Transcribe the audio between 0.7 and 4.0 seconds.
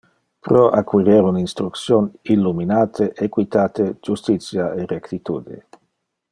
acquirer un instruction illuminate, equitate,